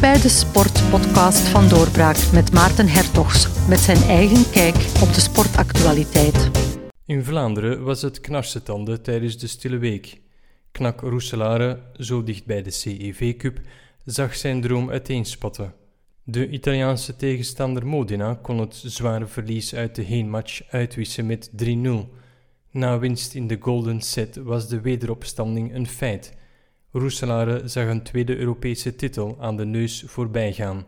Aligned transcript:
bij 0.00 0.20
de 0.20 0.28
sportpodcast 0.28 1.48
van 1.48 1.68
Doorbraak 1.68 2.32
met 2.32 2.52
Maarten 2.52 2.88
Hertogs 2.88 3.66
met 3.68 3.78
zijn 3.78 4.02
eigen 4.02 4.50
kijk 4.50 4.74
op 4.74 5.14
de 5.14 5.20
sportactualiteit. 5.20 6.50
In 7.06 7.24
Vlaanderen 7.24 7.82
was 7.84 8.02
het 8.02 8.20
knarsetanden 8.20 9.02
tijdens 9.02 9.38
de 9.38 9.46
Stille 9.46 9.78
Week. 9.78 10.20
Knak 10.72 11.00
Roeselare, 11.00 11.78
zo 11.96 12.22
dicht 12.22 12.46
bij 12.46 12.62
de 12.62 12.70
CEV 12.70 13.36
Cup, 13.36 13.60
zag 14.04 14.34
zijn 14.36 14.60
droom 14.60 14.90
uiteenspatten. 14.90 15.74
De 16.22 16.48
Italiaanse 16.48 17.16
tegenstander 17.16 17.86
Modena 17.86 18.38
kon 18.42 18.58
het 18.58 18.82
zware 18.86 19.26
verlies 19.26 19.74
uit 19.74 19.94
de 19.94 20.02
heenmatch 20.02 20.62
uitwissen 20.70 21.26
met 21.26 21.50
3-0. 21.64 21.66
Na 22.70 22.98
winst 22.98 23.34
in 23.34 23.46
de 23.46 23.56
Golden 23.60 24.00
Set 24.00 24.36
was 24.36 24.68
de 24.68 24.80
wederopstanding 24.80 25.74
een 25.74 25.86
feit. 25.86 26.36
Roeselare 26.92 27.68
zag 27.68 27.88
een 27.88 28.02
tweede 28.02 28.36
Europese 28.36 28.94
titel 28.94 29.36
aan 29.40 29.56
de 29.56 29.64
neus 29.64 30.04
voorbijgaan. 30.06 30.86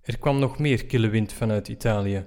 Er 0.00 0.18
kwam 0.18 0.38
nog 0.38 0.58
meer 0.58 0.86
kille 0.86 1.08
wind 1.08 1.32
vanuit 1.32 1.68
Italië. 1.68 2.26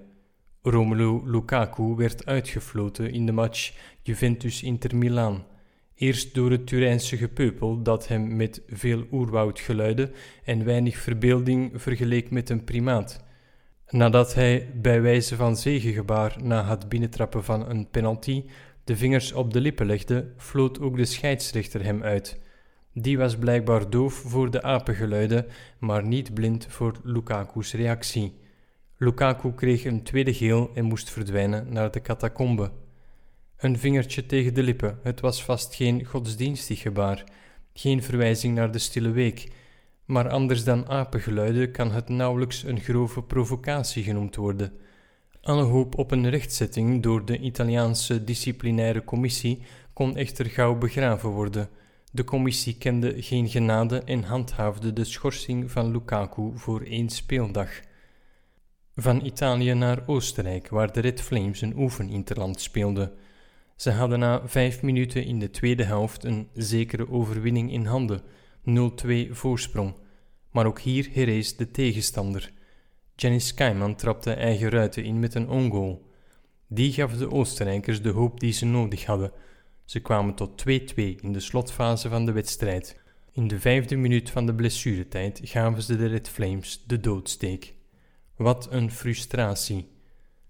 Romelu 0.61 1.21
Lukaku 1.29 1.95
werd 1.95 2.25
uitgefloten 2.25 3.11
in 3.11 3.25
de 3.25 3.31
match 3.31 3.73
Juventus-Inter 4.01 4.95
Milaan. 4.95 5.45
Eerst 5.95 6.33
door 6.33 6.51
het 6.51 6.67
Turijnse 6.67 7.17
gepeupel 7.17 7.81
dat 7.81 8.07
hem 8.07 8.35
met 8.35 8.61
veel 8.67 9.05
oerwoudgeluiden 9.11 10.13
en 10.43 10.65
weinig 10.65 10.97
verbeelding 10.97 11.81
vergeleek 11.81 12.31
met 12.31 12.49
een 12.49 12.63
primaat. 12.63 13.23
Nadat 13.89 14.33
hij 14.33 14.69
bij 14.75 15.01
wijze 15.01 15.35
van 15.35 15.57
zegengebaar 15.57 16.35
na 16.43 16.65
het 16.69 16.89
binnentrappen 16.89 17.43
van 17.43 17.69
een 17.69 17.89
penalty 17.89 18.43
de 18.83 18.97
vingers 18.97 19.33
op 19.33 19.53
de 19.53 19.61
lippen 19.61 19.85
legde, 19.85 20.33
floot 20.37 20.79
ook 20.79 20.97
de 20.97 21.05
scheidsrechter 21.05 21.83
hem 21.83 22.03
uit. 22.03 22.43
Die 22.97 23.17
was 23.17 23.37
blijkbaar 23.37 23.89
doof 23.89 24.13
voor 24.13 24.51
de 24.51 24.61
apengeluiden, 24.61 25.45
maar 25.79 26.03
niet 26.03 26.33
blind 26.33 26.65
voor 26.69 26.99
Lukaku's 27.03 27.73
reactie. 27.73 28.33
Lukaku 28.97 29.53
kreeg 29.53 29.85
een 29.85 30.03
tweede 30.03 30.33
geel 30.33 30.71
en 30.73 30.85
moest 30.85 31.09
verdwijnen 31.09 31.73
naar 31.73 31.91
de 31.91 32.01
catacombe. 32.01 32.71
Een 33.57 33.77
vingertje 33.77 34.25
tegen 34.25 34.53
de 34.53 34.63
lippen, 34.63 34.99
het 35.03 35.19
was 35.19 35.43
vast 35.43 35.75
geen 35.75 36.05
godsdienstig 36.05 36.81
gebaar, 36.81 37.23
geen 37.73 38.03
verwijzing 38.03 38.55
naar 38.55 38.71
de 38.71 38.79
stille 38.79 39.11
week, 39.11 39.51
maar 40.05 40.29
anders 40.29 40.63
dan 40.63 40.87
apengeluiden 40.87 41.71
kan 41.71 41.91
het 41.91 42.09
nauwelijks 42.09 42.63
een 42.63 42.79
grove 42.79 43.21
provocatie 43.23 44.03
genoemd 44.03 44.35
worden. 44.35 44.73
Alle 45.41 45.63
hoop 45.63 45.97
op 45.97 46.11
een 46.11 46.29
rechtzetting 46.29 47.03
door 47.03 47.25
de 47.25 47.39
Italiaanse 47.39 48.23
disciplinaire 48.23 49.03
commissie 49.03 49.61
kon 49.93 50.17
echter 50.17 50.45
gauw 50.45 50.75
begraven 50.75 51.29
worden. 51.29 51.69
De 52.15 52.23
commissie 52.23 52.77
kende 52.77 53.21
geen 53.21 53.49
genade 53.49 53.99
en 53.99 54.23
handhaafde 54.23 54.93
de 54.93 55.03
schorsing 55.03 55.71
van 55.71 55.91
Lukaku 55.91 56.51
voor 56.53 56.81
één 56.81 57.09
speeldag. 57.09 57.69
Van 58.95 59.25
Italië 59.25 59.73
naar 59.73 60.03
Oostenrijk, 60.05 60.69
waar 60.69 60.93
de 60.93 60.99
Red 60.99 61.21
Flames 61.21 61.61
een 61.61 61.77
oefeninterland 61.77 62.61
speelden. 62.61 63.11
Ze 63.75 63.91
hadden 63.91 64.19
na 64.19 64.47
vijf 64.47 64.81
minuten 64.81 65.25
in 65.25 65.39
de 65.39 65.49
tweede 65.49 65.83
helft 65.83 66.23
een 66.23 66.47
zekere 66.53 67.09
overwinning 67.09 67.71
in 67.71 67.85
handen, 67.85 68.21
0-2 68.69 69.31
voorsprong. 69.31 69.93
Maar 70.51 70.65
ook 70.65 70.79
hier 70.79 71.09
herrees 71.13 71.55
de 71.55 71.71
tegenstander. 71.71 72.51
Jenny 73.15 73.39
Skyman 73.39 73.95
trapte 73.95 74.33
eigen 74.33 74.69
ruiten 74.69 75.03
in 75.03 75.19
met 75.19 75.35
een 75.35 75.49
ongoal. 75.49 76.05
Die 76.67 76.93
gaf 76.93 77.17
de 77.17 77.31
Oostenrijkers 77.31 78.01
de 78.01 78.09
hoop 78.09 78.39
die 78.39 78.51
ze 78.51 78.65
nodig 78.65 79.05
hadden. 79.05 79.31
Ze 79.85 79.99
kwamen 79.99 80.35
tot 80.35 80.63
2-2 80.69 80.95
in 80.95 81.33
de 81.33 81.39
slotfase 81.39 82.09
van 82.09 82.25
de 82.25 82.31
wedstrijd. 82.31 83.01
In 83.31 83.47
de 83.47 83.59
vijfde 83.59 83.95
minuut 83.95 84.29
van 84.29 84.45
de 84.45 84.55
blessuretijd 84.55 85.39
gaven 85.43 85.83
ze 85.83 85.97
de 85.97 86.05
Red 86.05 86.29
Flames 86.29 86.83
de 86.87 86.99
doodsteek. 86.99 87.73
Wat 88.35 88.67
een 88.71 88.91
frustratie. 88.91 89.87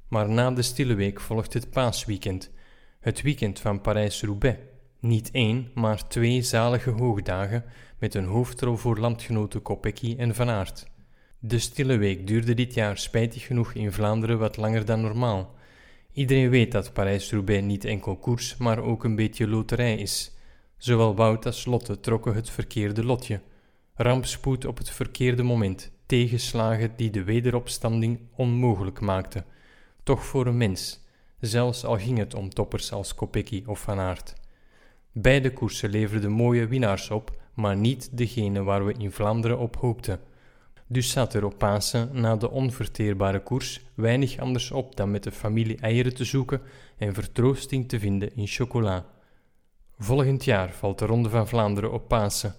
Maar 0.07 0.29
na 0.29 0.51
de 0.51 0.61
stille 0.61 0.93
week 0.93 1.19
volgt 1.19 1.53
het 1.53 1.69
paasweekend, 1.69 2.51
het 2.99 3.21
weekend 3.21 3.59
van 3.59 3.81
Parijs-Roubaix. 3.81 4.59
Niet 4.99 5.31
één, 5.31 5.71
maar 5.73 6.07
twee 6.07 6.41
zalige 6.41 6.89
hoogdagen 6.89 7.63
met 7.99 8.13
een 8.13 8.25
hoofdrol 8.25 8.75
voor 8.75 8.99
landgenoten 8.99 9.61
Kopecky 9.61 10.15
en 10.17 10.35
Van 10.35 10.49
Aert. 10.49 10.87
De 11.39 11.59
stille 11.59 11.97
week 11.97 12.27
duurde 12.27 12.53
dit 12.53 12.73
jaar 12.73 12.97
spijtig 12.97 13.45
genoeg 13.45 13.73
in 13.73 13.91
Vlaanderen 13.91 14.39
wat 14.39 14.57
langer 14.57 14.85
dan 14.85 15.01
normaal. 15.01 15.55
Iedereen 16.15 16.49
weet 16.49 16.71
dat 16.71 16.93
Parijs-Roubaix 16.93 17.63
niet 17.63 17.85
enkel 17.85 18.15
koers, 18.15 18.57
maar 18.57 18.79
ook 18.79 19.03
een 19.03 19.15
beetje 19.15 19.47
loterij 19.47 19.95
is. 19.95 20.31
Zowel 20.77 21.15
Wout 21.15 21.45
als 21.45 21.65
Lotte 21.65 21.99
trokken 21.99 22.33
het 22.33 22.49
verkeerde 22.49 23.03
lotje. 23.03 23.41
Rampspoed 23.93 24.65
op 24.65 24.77
het 24.77 24.89
verkeerde 24.89 25.43
moment, 25.43 25.91
tegenslagen 26.05 26.93
die 26.95 27.09
de 27.09 27.23
wederopstanding 27.23 28.19
onmogelijk 28.35 28.99
maakten. 28.99 29.45
Toch 30.03 30.25
voor 30.25 30.45
een 30.47 30.57
mens, 30.57 31.03
zelfs 31.39 31.85
al 31.85 31.97
ging 31.97 32.17
het 32.17 32.33
om 32.33 32.49
toppers 32.49 32.91
als 32.91 33.15
Kopecky 33.15 33.63
of 33.65 33.79
Van 33.79 33.99
Aert. 33.99 34.33
Beide 35.11 35.53
koersen 35.53 35.89
leverden 35.89 36.31
mooie 36.31 36.67
winnaars 36.67 37.09
op, 37.09 37.41
maar 37.53 37.77
niet 37.77 38.17
degene 38.17 38.63
waar 38.63 38.85
we 38.85 38.93
in 38.97 39.11
Vlaanderen 39.11 39.59
op 39.59 39.75
hoopten. 39.75 40.19
Dus 40.87 41.09
zat 41.09 41.33
er 41.33 41.45
op 41.45 41.57
Pasen 41.57 42.09
na 42.13 42.35
de 42.35 42.49
onverteerbare 42.49 43.43
koers 43.43 43.81
weinig 43.93 44.39
anders 44.39 44.71
op 44.71 44.95
dan 44.95 45.11
met 45.11 45.23
de 45.23 45.31
familie 45.31 45.77
eieren 45.77 46.15
te 46.15 46.23
zoeken 46.23 46.61
en 46.97 47.13
vertroosting 47.13 47.89
te 47.89 47.99
vinden 47.99 48.35
in 48.35 48.47
chocola. 48.47 49.05
Volgend 49.97 50.43
jaar 50.43 50.73
valt 50.73 50.99
de 50.99 51.05
Ronde 51.05 51.29
van 51.29 51.47
Vlaanderen 51.47 51.91
op 51.91 52.07
Pasen. 52.07 52.55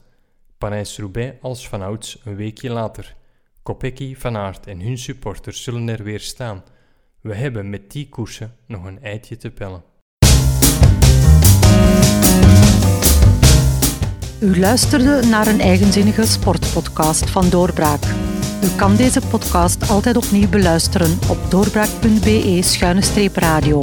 Parijs-Roubaix 0.59 1.37
als 1.41 1.69
vanouds 1.69 2.21
een 2.25 2.37
weekje 2.37 2.71
later. 2.71 3.17
Kopecky, 3.63 4.15
Van 4.17 4.37
Aert 4.37 4.67
en 4.67 4.81
hun 4.81 4.99
supporters 4.99 5.63
zullen 5.63 5.89
er 5.89 6.03
weer 6.03 6.21
staan. 6.21 6.65
We 7.21 7.35
hebben 7.35 7.71
met 7.71 7.91
die 7.91 8.09
koersen 8.09 8.57
nog 8.67 8.85
een 8.85 9.03
eitje 9.03 9.37
te 9.37 9.51
pellen. 9.51 9.83
U 14.47 14.59
luisterde 14.59 15.27
naar 15.27 15.47
een 15.47 15.61
eigenzinnige 15.61 16.27
sportpodcast 16.27 17.31
van 17.31 17.49
Doorbraak. 17.49 18.03
U 18.63 18.69
kan 18.77 18.97
deze 18.97 19.21
podcast 19.31 19.89
altijd 19.89 20.17
opnieuw 20.17 20.49
beluisteren 20.49 21.19
op 21.29 21.51
doorbraak.be-radio. 21.51 23.83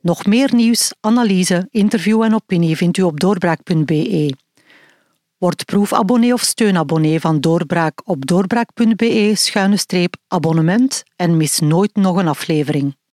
Nog 0.00 0.26
meer 0.26 0.54
nieuws, 0.54 0.94
analyse, 1.00 1.68
interview 1.70 2.22
en 2.22 2.34
opinie 2.34 2.76
vindt 2.76 2.98
u 2.98 3.02
op 3.02 3.20
doorbraak.be. 3.20 4.34
Word 5.38 5.64
proefabonnee 5.64 6.32
of 6.32 6.40
steunabonnee 6.40 7.20
van 7.20 7.40
Doorbraak 7.40 8.00
op 8.04 8.26
doorbraak.be-abonnement 8.26 11.02
en 11.16 11.36
mis 11.36 11.60
nooit 11.60 11.96
nog 11.96 12.16
een 12.16 12.28
aflevering. 12.28 12.96